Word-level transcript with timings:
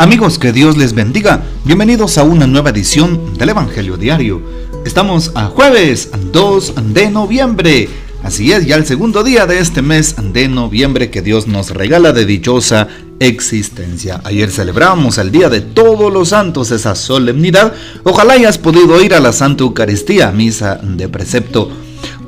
Amigos, 0.00 0.38
que 0.38 0.52
Dios 0.52 0.76
les 0.76 0.92
bendiga. 0.92 1.42
Bienvenidos 1.64 2.18
a 2.18 2.22
una 2.22 2.46
nueva 2.46 2.70
edición 2.70 3.36
del 3.36 3.48
Evangelio 3.48 3.96
Diario. 3.96 4.40
Estamos 4.86 5.32
a 5.34 5.46
jueves 5.46 6.10
2 6.32 6.74
de 6.94 7.10
noviembre. 7.10 7.88
Así 8.22 8.52
es, 8.52 8.64
ya 8.64 8.76
el 8.76 8.86
segundo 8.86 9.24
día 9.24 9.46
de 9.46 9.58
este 9.58 9.82
mes 9.82 10.14
de 10.32 10.46
noviembre 10.46 11.10
que 11.10 11.20
Dios 11.20 11.48
nos 11.48 11.70
regala 11.70 12.12
de 12.12 12.26
dichosa 12.26 12.86
existencia. 13.18 14.20
Ayer 14.22 14.52
celebramos 14.52 15.18
el 15.18 15.32
Día 15.32 15.48
de 15.48 15.62
Todos 15.62 16.12
los 16.12 16.28
Santos, 16.28 16.70
esa 16.70 16.94
solemnidad. 16.94 17.74
Ojalá 18.04 18.34
hayas 18.34 18.56
podido 18.56 19.02
ir 19.02 19.14
a 19.14 19.20
la 19.20 19.32
Santa 19.32 19.64
Eucaristía, 19.64 20.30
misa 20.30 20.76
de 20.76 21.08
precepto. 21.08 21.72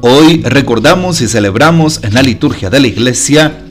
Hoy 0.01 0.43
recordamos 0.43 1.21
y 1.21 1.29
celebramos 1.29 2.01
en 2.03 2.15
la 2.15 2.23
liturgia 2.23 2.69
de 2.69 2.81
la 2.81 2.89
iglesia 2.89 3.63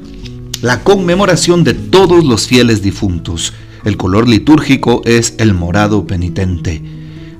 la 0.62 0.86
conmemoración 0.86 1.66
de 1.66 1.73
todos 1.73 2.23
los 2.23 2.48
fieles 2.48 2.81
difuntos. 2.81 3.54
El 3.86 3.98
color 3.98 4.28
litúrgico 4.28 5.02
es 5.06 5.36
el 5.38 5.54
morado 5.54 6.06
penitente. 6.06 6.82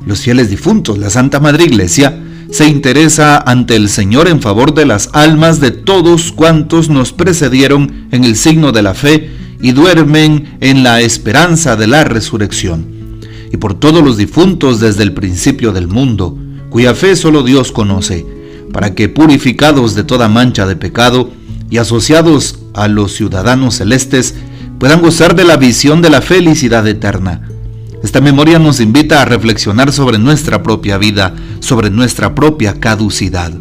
Los 0.06 0.22
fieles 0.22 0.50
difuntos, 0.50 0.98
la 0.98 1.10
Santa 1.10 1.40
Madre 1.40 1.66
Iglesia, 1.66 2.24
se 2.52 2.68
interesa 2.68 3.38
ante 3.38 3.76
el 3.76 3.90
Señor 3.90 4.28
en 4.28 4.42
favor 4.42 4.74
de 4.74 4.86
las 4.86 5.10
almas 5.14 5.60
de 5.60 5.72
todos 5.72 6.32
cuantos 6.32 6.90
nos 6.90 7.14
precedieron 7.14 8.08
en 8.12 8.24
el 8.24 8.36
signo 8.36 8.72
de 8.72 8.82
la 8.82 8.94
fe 8.94 9.30
y 9.62 9.72
duermen 9.72 10.58
en 10.62 10.84
la 10.84 11.02
esperanza 11.02 11.76
de 11.76 11.88
la 11.88 12.04
resurrección. 12.06 13.20
Y 13.52 13.58
por 13.58 13.74
todos 13.74 14.04
los 14.04 14.18
difuntos 14.18 14.80
desde 14.80 15.04
el 15.04 15.14
principio 15.14 15.74
del 15.74 15.88
mundo, 15.88 16.38
cuya 16.70 16.96
fe 16.96 17.16
solo 17.16 17.44
Dios 17.44 17.72
conoce, 17.72 18.26
para 18.72 18.96
que 18.96 19.10
purificados 19.10 19.96
de 19.96 20.04
toda 20.04 20.28
mancha 20.28 20.66
de 20.66 20.76
pecado 20.76 21.32
y 21.70 21.78
asociados 21.78 22.60
a 22.74 22.88
los 22.88 23.14
ciudadanos 23.14 23.76
celestes, 23.76 24.36
puedan 24.80 25.02
gozar 25.02 25.36
de 25.36 25.44
la 25.44 25.58
visión 25.58 26.02
de 26.02 26.10
la 26.10 26.22
felicidad 26.22 26.88
eterna. 26.88 27.42
Esta 28.02 28.22
memoria 28.22 28.60
nos 28.60 28.80
invita 28.80 29.22
a 29.22 29.26
reflexionar 29.26 29.92
sobre 29.92 30.18
nuestra 30.18 30.64
propia 30.64 30.98
vida, 30.98 31.36
sobre 31.60 31.90
nuestra 31.90 32.34
propia 32.34 32.80
caducidad. 32.80 33.52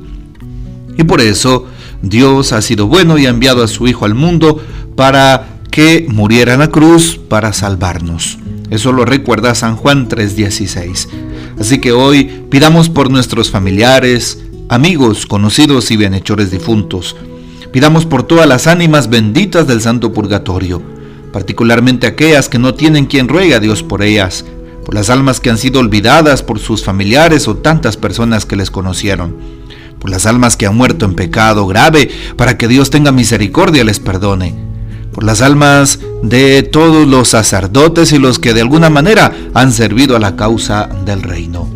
Y 0.96 1.02
por 1.02 1.20
eso 1.20 1.66
Dios 2.02 2.52
ha 2.52 2.62
sido 2.62 2.86
bueno 2.86 3.18
y 3.18 3.26
ha 3.26 3.30
enviado 3.30 3.64
a 3.64 3.68
su 3.68 3.88
Hijo 3.88 4.04
al 4.04 4.14
mundo 4.14 4.62
para 4.94 5.58
que 5.72 6.06
muriera 6.08 6.54
en 6.54 6.60
la 6.60 6.68
cruz 6.68 7.18
para 7.28 7.52
salvarnos. 7.52 8.38
Eso 8.70 8.92
lo 8.92 9.04
recuerda 9.04 9.56
San 9.56 9.74
Juan 9.74 10.08
3:16. 10.08 11.08
Así 11.58 11.78
que 11.78 11.90
hoy 11.90 12.44
pidamos 12.48 12.88
por 12.88 13.10
nuestros 13.10 13.50
familiares, 13.50 14.38
amigos, 14.68 15.26
conocidos 15.26 15.90
y 15.90 15.96
bienhechores 15.96 16.52
difuntos. 16.52 17.16
Pidamos 17.72 18.06
por 18.06 18.22
todas 18.22 18.46
las 18.46 18.68
ánimas 18.68 19.10
benditas 19.10 19.66
del 19.66 19.80
Santo 19.80 20.12
Purgatorio 20.12 20.97
particularmente 21.32 22.06
aquellas 22.06 22.48
que 22.48 22.58
no 22.58 22.74
tienen 22.74 23.06
quien 23.06 23.28
ruegue 23.28 23.54
a 23.54 23.60
Dios 23.60 23.82
por 23.82 24.02
ellas, 24.02 24.44
por 24.84 24.94
las 24.94 25.10
almas 25.10 25.40
que 25.40 25.50
han 25.50 25.58
sido 25.58 25.80
olvidadas 25.80 26.42
por 26.42 26.58
sus 26.58 26.84
familiares 26.84 27.48
o 27.48 27.56
tantas 27.56 27.96
personas 27.96 28.46
que 28.46 28.56
les 28.56 28.70
conocieron, 28.70 29.36
por 29.98 30.10
las 30.10 30.26
almas 30.26 30.56
que 30.56 30.66
han 30.66 30.76
muerto 30.76 31.04
en 31.04 31.14
pecado 31.14 31.66
grave, 31.66 32.10
para 32.36 32.56
que 32.56 32.68
Dios 32.68 32.90
tenga 32.90 33.12
misericordia 33.12 33.82
y 33.82 33.84
les 33.84 34.00
perdone, 34.00 34.54
por 35.12 35.24
las 35.24 35.42
almas 35.42 35.98
de 36.22 36.62
todos 36.62 37.06
los 37.06 37.28
sacerdotes 37.28 38.12
y 38.12 38.18
los 38.18 38.38
que 38.38 38.54
de 38.54 38.62
alguna 38.62 38.88
manera 38.88 39.32
han 39.54 39.72
servido 39.72 40.16
a 40.16 40.20
la 40.20 40.36
causa 40.36 40.88
del 41.04 41.22
reino. 41.22 41.68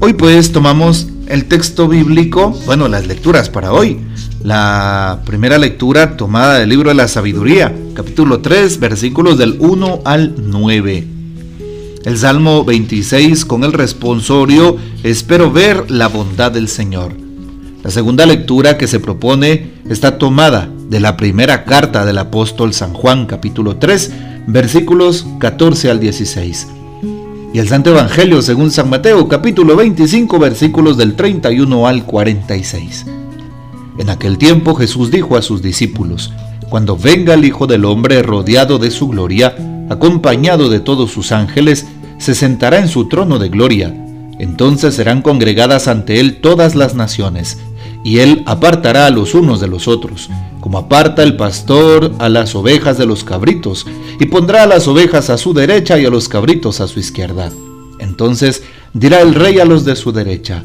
Hoy 0.00 0.12
pues 0.12 0.52
tomamos 0.52 1.08
el 1.28 1.46
texto 1.46 1.88
bíblico, 1.88 2.50
bueno, 2.66 2.88
las 2.88 3.06
lecturas 3.06 3.48
para 3.48 3.72
hoy. 3.72 4.00
La 4.44 5.22
primera 5.24 5.56
lectura 5.56 6.18
tomada 6.18 6.58
del 6.58 6.68
libro 6.68 6.90
de 6.90 6.94
la 6.94 7.08
sabiduría, 7.08 7.74
capítulo 7.94 8.40
3, 8.40 8.78
versículos 8.78 9.38
del 9.38 9.56
1 9.58 10.02
al 10.04 10.34
9. 10.36 11.06
El 12.04 12.18
Salmo 12.18 12.62
26 12.62 13.46
con 13.46 13.64
el 13.64 13.72
responsorio, 13.72 14.76
espero 15.02 15.50
ver 15.50 15.90
la 15.90 16.08
bondad 16.08 16.52
del 16.52 16.68
Señor. 16.68 17.14
La 17.82 17.90
segunda 17.90 18.26
lectura 18.26 18.76
que 18.76 18.86
se 18.86 19.00
propone 19.00 19.70
está 19.88 20.18
tomada 20.18 20.68
de 20.90 21.00
la 21.00 21.16
primera 21.16 21.64
carta 21.64 22.04
del 22.04 22.18
apóstol 22.18 22.74
San 22.74 22.92
Juan, 22.92 23.24
capítulo 23.24 23.76
3, 23.78 24.12
versículos 24.46 25.26
14 25.40 25.90
al 25.90 26.00
16 26.00 26.66
y 27.54 27.60
el 27.60 27.68
Santo 27.68 27.90
Evangelio 27.90 28.42
según 28.42 28.72
San 28.72 28.90
Mateo 28.90 29.28
capítulo 29.28 29.76
25 29.76 30.40
versículos 30.40 30.96
del 30.96 31.14
31 31.14 31.86
al 31.86 32.04
46. 32.04 33.06
En 33.98 34.10
aquel 34.10 34.38
tiempo 34.38 34.74
Jesús 34.74 35.10
dijo 35.10 35.36
a 35.36 35.42
sus 35.42 35.62
discípulos, 35.62 36.32
Cuando 36.68 36.96
venga 36.96 37.34
el 37.34 37.44
Hijo 37.44 37.66
del 37.66 37.84
Hombre 37.84 38.22
rodeado 38.22 38.78
de 38.78 38.90
su 38.90 39.08
gloria, 39.08 39.54
acompañado 39.88 40.68
de 40.68 40.80
todos 40.80 41.12
sus 41.12 41.30
ángeles, 41.30 41.86
se 42.18 42.34
sentará 42.34 42.78
en 42.78 42.88
su 42.88 43.08
trono 43.08 43.38
de 43.38 43.48
gloria. 43.48 43.94
Entonces 44.38 44.94
serán 44.94 45.22
congregadas 45.22 45.86
ante 45.86 46.18
él 46.18 46.40
todas 46.40 46.74
las 46.74 46.94
naciones, 46.94 47.58
y 48.04 48.18
él 48.18 48.42
apartará 48.46 49.06
a 49.06 49.10
los 49.10 49.34
unos 49.34 49.60
de 49.60 49.68
los 49.68 49.86
otros, 49.86 50.28
como 50.60 50.78
aparta 50.78 51.22
el 51.22 51.36
pastor 51.36 52.12
a 52.18 52.28
las 52.28 52.54
ovejas 52.54 52.98
de 52.98 53.06
los 53.06 53.22
cabritos, 53.22 53.86
y 54.18 54.26
pondrá 54.26 54.64
a 54.64 54.66
las 54.66 54.88
ovejas 54.88 55.30
a 55.30 55.38
su 55.38 55.54
derecha 55.54 55.98
y 55.98 56.04
a 56.04 56.10
los 56.10 56.28
cabritos 56.28 56.80
a 56.80 56.88
su 56.88 56.98
izquierda. 56.98 57.50
Entonces 58.00 58.64
dirá 58.92 59.20
el 59.20 59.34
rey 59.34 59.60
a 59.60 59.64
los 59.64 59.84
de 59.84 59.94
su 59.94 60.10
derecha, 60.10 60.64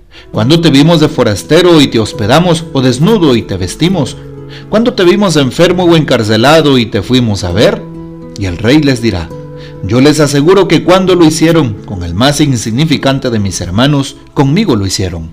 ¿Cuándo 0.31 0.61
te 0.61 0.69
vimos 0.69 1.01
de 1.01 1.09
forastero 1.09 1.81
y 1.81 1.87
te 1.87 1.99
hospedamos, 1.99 2.63
o 2.71 2.81
desnudo 2.81 3.35
y 3.35 3.41
te 3.41 3.57
vestimos? 3.57 4.15
¿Cuándo 4.69 4.93
te 4.93 5.03
vimos 5.03 5.35
enfermo 5.35 5.83
o 5.83 5.97
encarcelado 5.97 6.77
y 6.77 6.85
te 6.85 7.01
fuimos 7.01 7.43
a 7.43 7.51
ver? 7.51 7.81
Y 8.39 8.45
el 8.45 8.57
rey 8.57 8.81
les 8.81 9.01
dirá, 9.01 9.27
yo 9.83 9.99
les 9.99 10.21
aseguro 10.21 10.69
que 10.69 10.85
cuando 10.85 11.15
lo 11.15 11.25
hicieron 11.25 11.73
con 11.85 12.03
el 12.03 12.13
más 12.13 12.39
insignificante 12.39 13.29
de 13.29 13.39
mis 13.39 13.59
hermanos, 13.59 14.15
conmigo 14.33 14.77
lo 14.77 14.85
hicieron. 14.85 15.31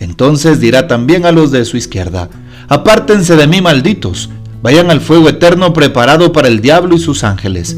Entonces 0.00 0.60
dirá 0.60 0.86
también 0.86 1.24
a 1.24 1.32
los 1.32 1.50
de 1.50 1.64
su 1.64 1.78
izquierda, 1.78 2.28
apártense 2.68 3.36
de 3.36 3.46
mí 3.46 3.62
malditos, 3.62 4.28
vayan 4.60 4.90
al 4.90 5.00
fuego 5.00 5.30
eterno 5.30 5.72
preparado 5.72 6.32
para 6.32 6.48
el 6.48 6.60
diablo 6.60 6.94
y 6.94 6.98
sus 6.98 7.24
ángeles, 7.24 7.74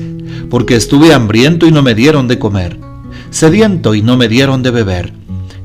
porque 0.51 0.75
estuve 0.75 1.15
hambriento 1.15 1.67
y 1.67 1.71
no 1.71 1.83
me 1.83 1.95
dieron 1.95 2.27
de 2.27 2.41
comer, 2.41 2.81
sediento 3.31 3.95
y 3.95 4.03
no 4.03 4.17
me 4.17 4.27
dieron 4.27 4.65
de 4.65 4.73
beber, 4.73 5.18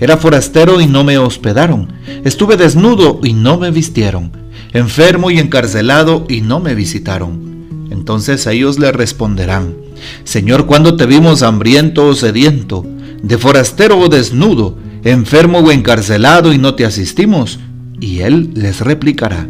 era 0.03 0.17
forastero 0.17 0.81
y 0.81 0.87
no 0.87 1.03
me 1.03 1.17
hospedaron, 1.17 1.93
estuve 2.25 2.57
desnudo 2.57 3.21
y 3.23 3.33
no 3.33 3.57
me 3.57 3.71
vistieron, 3.71 4.31
enfermo 4.73 5.31
y 5.31 5.39
encarcelado 5.39 6.25
y 6.27 6.41
no 6.41 6.59
me 6.59 6.75
visitaron. 6.75 7.87
Entonces 7.89 8.45
ellos 8.47 8.79
le 8.79 8.91
responderán, 8.91 9.73
Señor, 10.25 10.65
¿cuándo 10.65 10.97
te 10.97 11.05
vimos 11.05 11.41
hambriento 11.41 12.07
o 12.07 12.15
sediento, 12.15 12.85
de 13.21 13.37
forastero 13.37 13.97
o 13.97 14.09
desnudo, 14.09 14.77
enfermo 15.05 15.59
o 15.59 15.71
encarcelado 15.71 16.51
y 16.51 16.57
no 16.57 16.75
te 16.75 16.85
asistimos? 16.85 17.59
Y 18.01 18.19
él 18.19 18.51
les 18.55 18.81
replicará, 18.81 19.47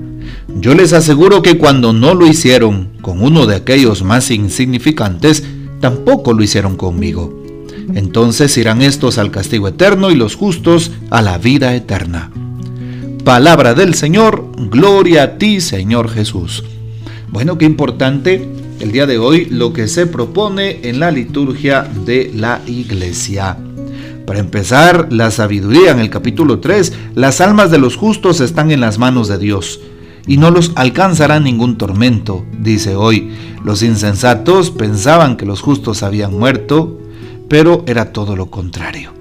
yo 0.59 0.75
les 0.75 0.93
aseguro 0.93 1.41
que 1.41 1.57
cuando 1.57 1.93
no 1.93 2.13
lo 2.13 2.27
hicieron 2.27 2.89
con 3.01 3.23
uno 3.23 3.47
de 3.47 3.55
aquellos 3.55 4.03
más 4.03 4.29
insignificantes, 4.29 5.43
tampoco 5.79 6.33
lo 6.33 6.43
hicieron 6.43 6.75
conmigo. 6.75 7.42
Entonces 7.93 8.57
irán 8.57 8.81
estos 8.81 9.17
al 9.17 9.31
castigo 9.31 9.67
eterno 9.67 10.11
y 10.11 10.15
los 10.15 10.35
justos 10.35 10.91
a 11.09 11.21
la 11.21 11.37
vida 11.37 11.75
eterna. 11.75 12.31
Palabra 13.23 13.73
del 13.73 13.93
Señor, 13.93 14.49
gloria 14.69 15.23
a 15.23 15.37
ti 15.37 15.61
Señor 15.61 16.09
Jesús. 16.09 16.63
Bueno, 17.29 17.57
qué 17.57 17.65
importante 17.65 18.47
el 18.79 18.91
día 18.91 19.05
de 19.05 19.17
hoy 19.17 19.45
lo 19.45 19.71
que 19.73 19.87
se 19.87 20.05
propone 20.05 20.81
en 20.83 20.99
la 20.99 21.09
liturgia 21.09 21.87
de 22.05 22.31
la 22.35 22.61
iglesia. 22.67 23.57
Para 24.25 24.39
empezar, 24.39 25.07
la 25.11 25.31
sabiduría 25.31 25.91
en 25.91 25.99
el 25.99 26.09
capítulo 26.09 26.59
3, 26.59 26.93
las 27.15 27.41
almas 27.41 27.71
de 27.71 27.77
los 27.77 27.95
justos 27.95 28.39
están 28.41 28.71
en 28.71 28.81
las 28.81 28.99
manos 28.99 29.27
de 29.27 29.37
Dios 29.37 29.79
y 30.27 30.37
no 30.37 30.51
los 30.51 30.71
alcanzará 30.75 31.39
ningún 31.39 31.77
tormento, 31.77 32.45
dice 32.59 32.95
hoy. 32.95 33.31
Los 33.63 33.83
insensatos 33.83 34.71
pensaban 34.71 35.37
que 35.37 35.45
los 35.45 35.61
justos 35.61 36.03
habían 36.03 36.37
muerto, 36.37 36.99
pero 37.47 37.83
era 37.87 38.11
todo 38.11 38.35
lo 38.35 38.47
contrario. 38.47 39.13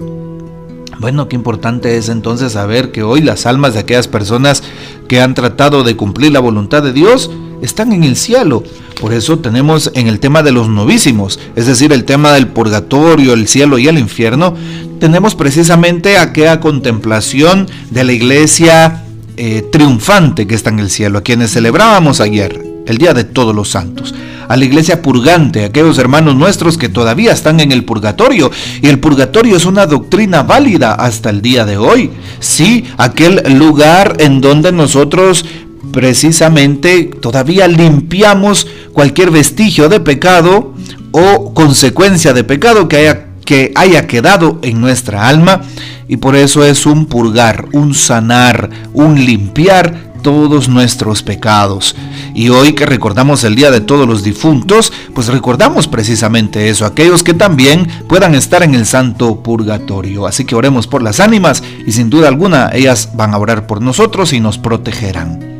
Bueno, 0.98 1.28
qué 1.28 1.34
importante 1.34 1.96
es 1.96 2.08
entonces 2.08 2.52
saber 2.52 2.92
que 2.92 3.02
hoy 3.02 3.22
las 3.22 3.46
almas 3.46 3.74
de 3.74 3.80
aquellas 3.80 4.06
personas 4.06 4.62
que 5.08 5.20
han 5.20 5.34
tratado 5.34 5.82
de 5.82 5.96
cumplir 5.96 6.30
la 6.30 6.38
voluntad 6.38 6.82
de 6.82 6.92
Dios 6.92 7.28
están 7.60 7.92
en 7.92 8.04
el 8.04 8.14
cielo. 8.14 8.62
Por 9.00 9.12
eso 9.12 9.40
tenemos 9.40 9.90
en 9.94 10.06
el 10.06 10.20
tema 10.20 10.44
de 10.44 10.52
los 10.52 10.68
novísimos, 10.68 11.40
es 11.56 11.66
decir, 11.66 11.92
el 11.92 12.04
tema 12.04 12.32
del 12.32 12.46
purgatorio, 12.46 13.32
el 13.32 13.48
cielo 13.48 13.78
y 13.78 13.88
el 13.88 13.98
infierno, 13.98 14.54
tenemos 15.00 15.34
precisamente 15.34 16.18
aquella 16.18 16.60
contemplación 16.60 17.66
de 17.90 18.04
la 18.04 18.12
iglesia 18.12 19.04
eh, 19.36 19.66
triunfante 19.72 20.46
que 20.46 20.54
está 20.54 20.70
en 20.70 20.78
el 20.78 20.90
cielo, 20.90 21.18
a 21.18 21.22
quienes 21.22 21.52
celebrábamos 21.52 22.20
ayer, 22.20 22.64
el 22.86 22.98
Día 22.98 23.12
de 23.12 23.24
Todos 23.24 23.56
los 23.56 23.70
Santos 23.70 24.14
a 24.52 24.56
la 24.58 24.66
iglesia 24.66 25.00
purgante, 25.00 25.64
aquellos 25.64 25.96
hermanos 25.96 26.36
nuestros 26.36 26.76
que 26.76 26.90
todavía 26.90 27.32
están 27.32 27.58
en 27.60 27.72
el 27.72 27.84
purgatorio. 27.84 28.50
Y 28.82 28.88
el 28.88 28.98
purgatorio 28.98 29.56
es 29.56 29.64
una 29.64 29.86
doctrina 29.86 30.42
válida 30.42 30.92
hasta 30.92 31.30
el 31.30 31.40
día 31.40 31.64
de 31.64 31.78
hoy. 31.78 32.10
Sí, 32.38 32.84
aquel 32.98 33.42
lugar 33.56 34.16
en 34.18 34.42
donde 34.42 34.70
nosotros 34.70 35.46
precisamente 35.90 37.04
todavía 37.04 37.66
limpiamos 37.66 38.66
cualquier 38.92 39.30
vestigio 39.30 39.88
de 39.88 40.00
pecado 40.00 40.74
o 41.12 41.54
consecuencia 41.54 42.34
de 42.34 42.44
pecado 42.44 42.88
que 42.88 42.96
haya, 42.98 43.28
que 43.46 43.72
haya 43.74 44.06
quedado 44.06 44.58
en 44.60 44.82
nuestra 44.82 45.28
alma. 45.28 45.62
Y 46.08 46.18
por 46.18 46.36
eso 46.36 46.62
es 46.62 46.84
un 46.84 47.06
purgar, 47.06 47.68
un 47.72 47.94
sanar, 47.94 48.68
un 48.92 49.14
limpiar 49.14 50.11
todos 50.22 50.68
nuestros 50.68 51.22
pecados. 51.22 51.94
Y 52.34 52.48
hoy 52.48 52.72
que 52.72 52.86
recordamos 52.86 53.44
el 53.44 53.54
Día 53.54 53.70
de 53.70 53.80
Todos 53.80 54.06
los 54.06 54.22
Difuntos, 54.22 54.92
pues 55.14 55.26
recordamos 55.26 55.88
precisamente 55.88 56.68
eso, 56.68 56.86
aquellos 56.86 57.22
que 57.22 57.34
también 57.34 57.88
puedan 58.08 58.34
estar 58.34 58.62
en 58.62 58.74
el 58.74 58.86
santo 58.86 59.42
purgatorio. 59.42 60.26
Así 60.26 60.44
que 60.44 60.54
oremos 60.54 60.86
por 60.86 61.02
las 61.02 61.20
ánimas 61.20 61.62
y 61.86 61.92
sin 61.92 62.08
duda 62.08 62.28
alguna 62.28 62.70
ellas 62.72 63.10
van 63.14 63.34
a 63.34 63.38
orar 63.38 63.66
por 63.66 63.82
nosotros 63.82 64.32
y 64.32 64.40
nos 64.40 64.58
protegerán. 64.58 65.52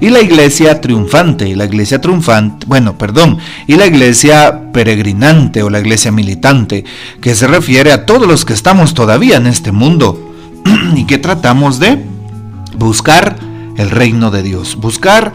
Y 0.00 0.10
la 0.10 0.20
iglesia 0.20 0.80
triunfante, 0.80 1.48
y 1.48 1.54
la 1.54 1.64
iglesia 1.64 2.00
triunfante, 2.00 2.66
bueno, 2.66 2.98
perdón, 2.98 3.38
y 3.66 3.76
la 3.76 3.86
iglesia 3.86 4.70
peregrinante 4.72 5.62
o 5.62 5.70
la 5.70 5.80
iglesia 5.80 6.12
militante, 6.12 6.84
que 7.20 7.34
se 7.34 7.46
refiere 7.46 7.92
a 7.92 8.04
todos 8.04 8.28
los 8.28 8.44
que 8.44 8.52
estamos 8.52 8.92
todavía 8.92 9.36
en 9.36 9.46
este 9.46 9.72
mundo 9.72 10.34
y 10.96 11.04
que 11.04 11.16
tratamos 11.16 11.78
de 11.78 12.04
buscar 12.76 13.36
el 13.76 13.90
reino 13.90 14.30
de 14.30 14.42
Dios, 14.42 14.76
buscar 14.76 15.34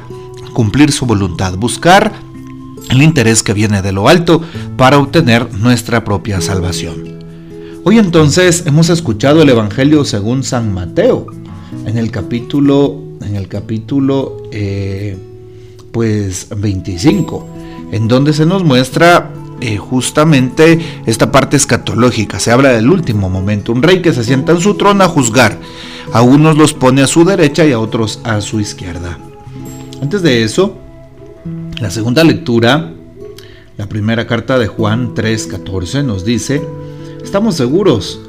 cumplir 0.54 0.92
su 0.92 1.06
voluntad, 1.06 1.56
buscar 1.58 2.14
el 2.90 3.02
interés 3.02 3.44
que 3.44 3.54
viene 3.54 3.82
de 3.82 3.92
lo 3.92 4.10
alto 4.10 4.42
para 4.78 4.98
obtener 4.98 5.54
nuestra 5.54 6.04
propia 6.04 6.42
salvación. 6.42 7.20
Hoy 7.84 7.98
entonces 7.98 8.64
hemos 8.66 8.90
escuchado 8.90 9.42
el 9.42 9.50
Evangelio 9.50 10.06
según 10.06 10.44
San 10.44 10.74
Mateo, 10.74 11.26
en 11.86 11.98
el 11.98 12.12
capítulo, 12.12 13.02
en 13.22 13.36
el 13.36 13.48
capítulo 13.48 14.44
eh, 14.52 15.18
pues 15.92 16.48
25, 16.56 17.48
en 17.92 18.08
donde 18.08 18.34
se 18.34 18.46
nos 18.46 18.64
muestra 18.64 19.32
eh, 19.62 19.78
justamente 19.78 20.80
esta 21.06 21.32
parte 21.32 21.56
escatológica. 21.58 22.40
Se 22.40 22.52
habla 22.52 22.70
del 22.70 22.90
último 22.90 23.30
momento, 23.30 23.72
un 23.72 23.82
rey 23.82 24.02
que 24.02 24.14
se 24.14 24.24
sienta 24.24 24.52
en 24.52 24.60
su 24.60 24.76
trono 24.76 25.04
a 25.04 25.08
juzgar 25.08 25.58
a 26.14 26.22
unos 26.22 26.58
los 26.58 26.74
pone 26.74 27.02
a 27.02 27.08
su 27.08 27.24
derecha 27.24 27.66
y 27.66 27.72
a 27.72 27.80
otros 27.80 28.20
a 28.24 28.42
su 28.42 28.60
izquierda. 28.60 29.18
Antes 30.02 30.22
de 30.22 30.44
eso, 30.44 30.76
la 31.80 31.90
segunda 31.90 32.24
lectura, 32.24 32.92
la 33.78 33.88
primera 33.88 34.28
carta 34.28 34.60
de 34.60 34.68
Juan 34.68 35.16
3:14 35.16 36.04
nos 36.04 36.26
dice, 36.26 36.62
estamos 37.24 37.56
seguros 37.56 38.20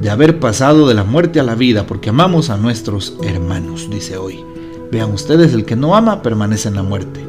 de 0.00 0.10
haber 0.10 0.40
pasado 0.40 0.88
de 0.88 0.94
la 0.94 1.04
muerte 1.04 1.40
a 1.40 1.42
la 1.42 1.54
vida 1.54 1.86
porque 1.86 2.10
amamos 2.10 2.50
a 2.50 2.56
nuestros 2.56 3.16
hermanos, 3.22 3.88
dice 3.90 4.16
hoy. 4.16 4.42
Vean 4.90 5.12
ustedes, 5.12 5.52
el 5.52 5.64
que 5.64 5.76
no 5.76 5.96
ama 5.96 6.22
permanece 6.22 6.68
en 6.68 6.76
la 6.76 6.82
muerte. 6.82 7.20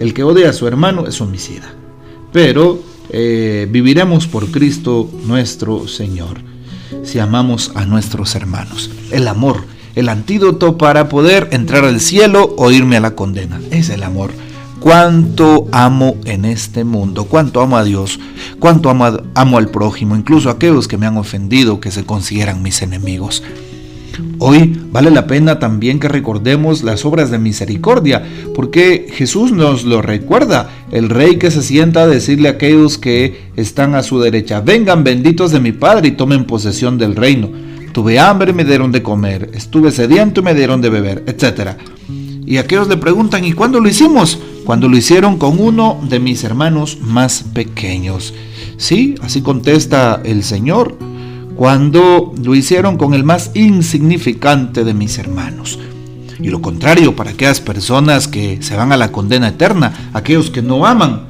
El 0.00 0.12
que 0.12 0.22
odia 0.22 0.50
a 0.50 0.52
su 0.52 0.66
hermano 0.66 1.06
es 1.06 1.20
homicida. 1.20 1.72
Pero 2.32 2.78
eh, 3.08 3.66
viviremos 3.70 4.26
por 4.26 4.50
Cristo 4.50 5.08
nuestro 5.24 5.88
Señor 5.88 6.55
si 7.04 7.18
amamos 7.18 7.72
a 7.74 7.84
nuestros 7.86 8.34
hermanos. 8.34 8.90
El 9.10 9.28
amor, 9.28 9.64
el 9.94 10.08
antídoto 10.08 10.78
para 10.78 11.08
poder 11.08 11.48
entrar 11.52 11.84
al 11.84 12.00
cielo 12.00 12.54
o 12.56 12.70
irme 12.70 12.96
a 12.96 13.00
la 13.00 13.14
condena. 13.14 13.60
Es 13.70 13.88
el 13.88 14.02
amor. 14.02 14.32
Cuánto 14.80 15.66
amo 15.72 16.16
en 16.26 16.44
este 16.44 16.84
mundo, 16.84 17.24
cuánto 17.24 17.60
amo 17.60 17.76
a 17.76 17.84
Dios, 17.84 18.20
cuánto 18.60 18.90
amo, 18.90 19.58
al 19.58 19.68
prójimo, 19.68 20.14
incluso 20.14 20.48
a 20.48 20.52
aquellos 20.52 20.86
que 20.86 20.98
me 20.98 21.06
han 21.06 21.16
ofendido, 21.16 21.80
que 21.80 21.90
se 21.90 22.04
consideran 22.04 22.62
mis 22.62 22.82
enemigos. 22.82 23.42
Hoy 24.38 24.80
vale 24.90 25.10
la 25.10 25.26
pena 25.26 25.58
también 25.58 25.98
que 25.98 26.08
recordemos 26.08 26.82
las 26.82 27.04
obras 27.04 27.30
de 27.30 27.38
misericordia, 27.38 28.24
porque 28.54 29.08
Jesús 29.10 29.52
nos 29.52 29.84
lo 29.84 30.02
recuerda, 30.02 30.70
el 30.90 31.08
rey 31.08 31.36
que 31.36 31.50
se 31.50 31.62
sienta 31.62 32.02
a 32.02 32.06
decirle 32.06 32.48
a 32.48 32.52
aquellos 32.52 32.98
que 32.98 33.50
están 33.56 33.94
a 33.94 34.02
su 34.02 34.20
derecha, 34.20 34.60
vengan 34.60 35.04
benditos 35.04 35.50
de 35.50 35.60
mi 35.60 35.72
Padre 35.72 36.08
y 36.08 36.12
tomen 36.12 36.44
posesión 36.44 36.98
del 36.98 37.16
reino. 37.16 37.50
Tuve 37.92 38.18
hambre 38.18 38.50
y 38.50 38.54
me 38.54 38.64
dieron 38.64 38.92
de 38.92 39.02
comer, 39.02 39.50
estuve 39.54 39.90
sediento 39.90 40.40
y 40.40 40.44
me 40.44 40.54
dieron 40.54 40.82
de 40.82 40.90
beber, 40.90 41.24
etc. 41.26 41.70
Y 42.44 42.58
aquellos 42.58 42.88
le 42.88 42.98
preguntan, 42.98 43.44
¿y 43.44 43.52
cuándo 43.52 43.80
lo 43.80 43.88
hicimos? 43.88 44.38
Cuando 44.64 44.88
lo 44.88 44.96
hicieron 44.96 45.38
con 45.38 45.58
uno 45.58 46.00
de 46.08 46.20
mis 46.20 46.44
hermanos 46.44 46.98
más 47.00 47.42
pequeños. 47.54 48.34
Sí, 48.76 49.14
así 49.22 49.40
contesta 49.40 50.20
el 50.24 50.42
Señor 50.42 50.98
cuando 51.56 52.34
lo 52.42 52.54
hicieron 52.54 52.96
con 52.96 53.14
el 53.14 53.24
más 53.24 53.50
insignificante 53.54 54.84
de 54.84 54.94
mis 54.94 55.18
hermanos. 55.18 55.78
Y 56.38 56.48
lo 56.50 56.60
contrario 56.60 57.16
para 57.16 57.30
aquellas 57.30 57.60
personas 57.60 58.28
que 58.28 58.62
se 58.62 58.76
van 58.76 58.92
a 58.92 58.96
la 58.96 59.10
condena 59.10 59.48
eterna, 59.48 60.10
aquellos 60.12 60.50
que 60.50 60.60
no 60.60 60.86
aman, 60.86 61.22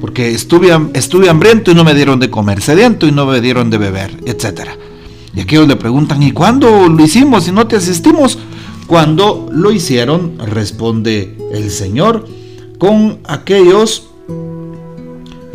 porque 0.00 0.32
estuve, 0.32 0.72
hambriento 0.72 1.70
y 1.70 1.74
no 1.74 1.84
me 1.84 1.94
dieron 1.94 2.20
de 2.20 2.30
comer, 2.30 2.62
sediento 2.62 3.06
y 3.06 3.12
no 3.12 3.26
me 3.26 3.40
dieron 3.40 3.70
de 3.70 3.78
beber, 3.78 4.18
etc. 4.24 4.70
Y 5.34 5.40
aquellos 5.40 5.68
le 5.68 5.76
preguntan, 5.76 6.22
¿y 6.22 6.32
cuándo 6.32 6.88
lo 6.88 7.04
hicimos 7.04 7.46
y 7.48 7.52
no 7.52 7.66
te 7.66 7.76
asistimos? 7.76 8.38
Cuando 8.86 9.48
lo 9.52 9.72
hicieron, 9.72 10.38
responde 10.38 11.36
el 11.52 11.70
Señor, 11.70 12.26
con 12.78 13.18
aquellos 13.24 14.08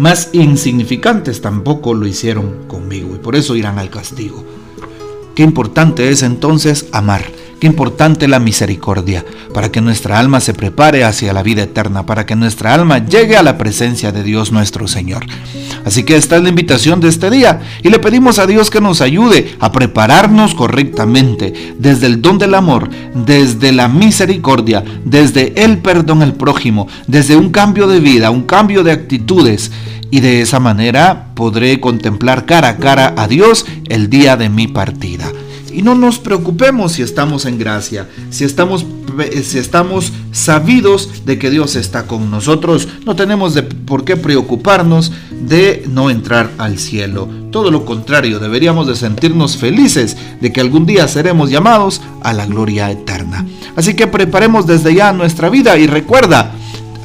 más 0.01 0.29
insignificantes 0.33 1.41
tampoco 1.41 1.93
lo 1.93 2.07
hicieron 2.07 2.65
conmigo 2.67 3.13
y 3.13 3.19
por 3.19 3.35
eso 3.35 3.55
irán 3.55 3.77
al 3.77 3.91
castigo. 3.91 4.43
Qué 5.35 5.43
importante 5.43 6.09
es 6.09 6.23
entonces 6.23 6.87
amar, 6.91 7.23
qué 7.61 7.67
importante 7.67 8.27
la 8.27 8.39
misericordia, 8.39 9.23
para 9.53 9.71
que 9.71 9.81
nuestra 9.81 10.17
alma 10.17 10.39
se 10.39 10.55
prepare 10.55 11.03
hacia 11.03 11.31
la 11.31 11.43
vida 11.43 11.61
eterna, 11.61 12.07
para 12.07 12.25
que 12.25 12.35
nuestra 12.35 12.73
alma 12.73 13.05
llegue 13.05 13.37
a 13.37 13.43
la 13.43 13.59
presencia 13.59 14.11
de 14.11 14.23
Dios 14.23 14.51
nuestro 14.51 14.87
Señor. 14.87 15.27
Así 15.85 16.01
que 16.01 16.15
esta 16.15 16.37
es 16.37 16.41
la 16.43 16.49
invitación 16.49 16.99
de 16.99 17.09
este 17.09 17.29
día 17.29 17.61
y 17.83 17.89
le 17.91 17.99
pedimos 17.99 18.39
a 18.39 18.47
Dios 18.47 18.71
que 18.71 18.81
nos 18.81 18.99
ayude 18.99 19.55
a 19.59 19.71
prepararnos 19.71 20.55
correctamente 20.55 21.75
desde 21.77 22.07
el 22.07 22.19
don 22.19 22.39
del 22.39 22.55
amor, 22.55 22.89
desde 23.13 23.71
la 23.71 23.87
misericordia, 23.87 24.83
desde 25.05 25.63
el 25.63 25.77
perdón 25.77 26.23
al 26.23 26.33
prójimo, 26.33 26.87
desde 27.05 27.35
un 27.35 27.51
cambio 27.51 27.85
de 27.85 27.99
vida, 27.99 28.31
un 28.31 28.41
cambio 28.41 28.83
de 28.83 28.91
actitudes 28.91 29.71
y 30.09 30.19
de 30.19 30.41
esa 30.41 30.59
manera 30.59 31.27
podré 31.35 31.79
contemplar 31.79 32.47
cara 32.47 32.69
a 32.69 32.77
cara 32.77 33.13
a 33.15 33.27
Dios 33.27 33.67
el 33.87 34.09
día 34.09 34.35
de 34.35 34.49
mi 34.49 34.67
partida. 34.67 35.31
Y 35.73 35.81
no 35.81 35.95
nos 35.95 36.19
preocupemos 36.19 36.93
si 36.93 37.01
estamos 37.01 37.45
en 37.45 37.57
gracia, 37.57 38.09
si 38.29 38.43
estamos, 38.43 38.85
si 39.43 39.57
estamos 39.57 40.11
sabidos 40.31 41.25
de 41.25 41.37
que 41.37 41.49
Dios 41.49 41.75
está 41.75 42.07
con 42.07 42.29
nosotros. 42.31 42.87
No 43.05 43.15
tenemos 43.15 43.53
de 43.53 43.63
por 43.63 44.03
qué 44.03 44.17
preocuparnos 44.17 45.11
de 45.31 45.85
no 45.89 46.09
entrar 46.09 46.51
al 46.57 46.79
cielo. 46.79 47.27
Todo 47.51 47.71
lo 47.71 47.85
contrario, 47.85 48.39
deberíamos 48.39 48.87
de 48.87 48.95
sentirnos 48.95 49.57
felices 49.57 50.17
de 50.39 50.51
que 50.53 50.61
algún 50.61 50.85
día 50.85 51.07
seremos 51.07 51.49
llamados 51.49 52.01
a 52.23 52.33
la 52.33 52.45
gloria 52.45 52.89
eterna. 52.91 53.45
Así 53.75 53.93
que 53.93 54.07
preparemos 54.07 54.67
desde 54.67 54.93
ya 54.93 55.11
nuestra 55.13 55.49
vida 55.49 55.77
y 55.77 55.87
recuerda, 55.87 56.51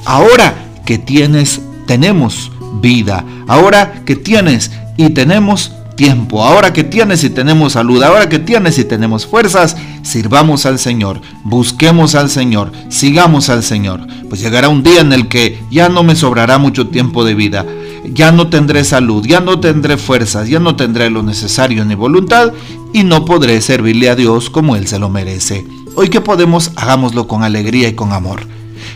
ahora 0.05 0.55
que 0.85 0.99
tienes, 0.99 1.61
tenemos 1.87 2.53
vida. 2.81 3.25
Ahora 3.49 4.03
que 4.05 4.17
tienes 4.17 4.71
y 4.97 5.11
tenemos 5.11 5.73
tiempo, 5.97 6.45
ahora 6.45 6.73
que 6.73 6.85
tienes 6.85 7.25
y 7.25 7.31
tenemos 7.31 7.73
salud, 7.73 8.03
ahora 8.03 8.29
que 8.29 8.39
tienes 8.39 8.79
y 8.79 8.85
tenemos 8.85 9.27
fuerzas, 9.27 9.77
sirvamos 10.03 10.67
al 10.67 10.79
Señor, 10.79 11.21
busquemos 11.43 12.15
al 12.15 12.31
Señor, 12.31 12.71
sigamos 12.91 13.49
al 13.49 13.63
Señor. 13.63 14.07
Pues 14.29 14.41
llegará 14.41 14.69
un 14.69 14.83
día 14.83 15.01
en 15.01 15.13
el 15.13 15.29
que 15.29 15.59
ya 15.71 15.89
no 15.89 16.03
me 16.03 16.15
sobrará 16.15 16.59
mucho 16.59 16.89
tiempo 16.89 17.25
de 17.25 17.35
vida, 17.35 17.65
ya 18.05 18.31
no 18.31 18.49
tendré 18.49 18.85
salud, 18.85 19.27
ya 19.27 19.41
no 19.41 19.59
tendré 19.59 19.97
fuerzas, 19.97 20.49
ya 20.49 20.61
no 20.61 20.77
tendré 20.77 21.11
lo 21.11 21.23
necesario 21.23 21.85
ni 21.85 21.95
voluntad 21.95 22.53
y 22.93 23.03
no 23.03 23.25
podré 23.25 23.61
servirle 23.61 24.11
a 24.11 24.17
Dios 24.17 24.51
como 24.51 24.77
Él 24.77 24.87
se 24.87 24.99
lo 24.99 25.09
merece. 25.09 25.67
Hoy 25.97 26.09
que 26.09 26.21
podemos, 26.21 26.73
hagámoslo 26.77 27.27
con 27.27 27.43
alegría 27.43 27.89
y 27.89 27.95
con 27.95 28.13
amor. 28.13 28.47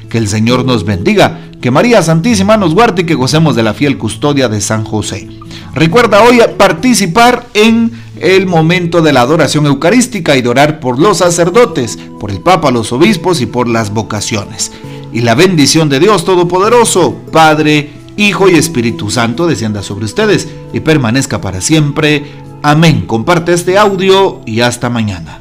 Que 0.09 0.19
el 0.19 0.29
Señor 0.29 0.65
nos 0.65 0.85
bendiga, 0.85 1.41
que 1.61 1.71
María 1.71 2.03
Santísima 2.03 2.57
nos 2.57 2.75
guarde 2.75 3.03
y 3.03 3.07
que 3.07 3.15
gocemos 3.15 3.57
de 3.57 3.63
la 3.63 3.75
fiel 3.75 3.97
custodia 3.97 4.49
de 4.49 4.61
San 4.61 4.85
José. 4.85 5.29
Recuerda 5.75 6.23
hoy 6.23 6.41
participar 6.57 7.47
en 7.55 7.93
el 8.21 8.47
momento 8.47 9.01
de 9.03 9.13
la 9.13 9.23
adoración 9.23 9.67
eucarística 9.67 10.37
y 10.37 10.43
de 10.43 10.49
orar 10.49 10.81
por 10.81 10.99
los 10.99 11.19
sacerdotes, 11.19 11.99
por 12.19 12.31
el 12.31 12.41
Papa, 12.41 12.71
los 12.71 12.93
obispos 12.93 13.41
y 13.41 13.47
por 13.47 13.69
las 13.69 13.93
vocaciones. 13.93 14.73
Y 15.13 15.21
la 15.21 15.35
bendición 15.35 15.89
de 15.89 16.01
Dios 16.01 16.25
Todopoderoso, 16.25 17.17
Padre, 17.33 17.91
Hijo 18.17 18.49
y 18.49 18.57
Espíritu 18.57 19.11
Santo 19.11 19.47
descienda 19.47 19.83
sobre 19.83 20.05
ustedes 20.05 20.49
y 20.73 20.81
permanezca 20.81 21.41
para 21.41 21.61
siempre. 21.61 22.27
Amén. 22.63 23.07
Comparte 23.07 23.53
este 23.53 23.79
audio 23.79 24.43
y 24.45 24.61
hasta 24.61 24.91
mañana. 24.91 25.40